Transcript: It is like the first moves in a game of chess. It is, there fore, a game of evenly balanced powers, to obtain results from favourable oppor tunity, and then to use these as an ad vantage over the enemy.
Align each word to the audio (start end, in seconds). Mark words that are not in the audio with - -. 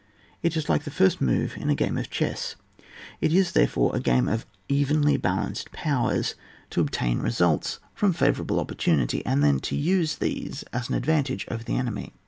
It 0.41 0.57
is 0.57 0.67
like 0.67 0.83
the 0.83 0.89
first 0.89 1.21
moves 1.21 1.53
in 1.57 1.69
a 1.69 1.75
game 1.75 1.95
of 1.95 2.09
chess. 2.09 2.55
It 3.19 3.31
is, 3.31 3.51
there 3.51 3.67
fore, 3.67 3.95
a 3.95 3.99
game 3.99 4.27
of 4.27 4.47
evenly 4.67 5.15
balanced 5.15 5.71
powers, 5.71 6.33
to 6.71 6.81
obtain 6.81 7.19
results 7.19 7.77
from 7.93 8.11
favourable 8.11 8.57
oppor 8.57 8.73
tunity, 8.75 9.21
and 9.27 9.43
then 9.43 9.59
to 9.59 9.75
use 9.75 10.15
these 10.15 10.63
as 10.73 10.89
an 10.89 10.95
ad 10.95 11.05
vantage 11.05 11.45
over 11.51 11.63
the 11.63 11.77
enemy. 11.77 12.13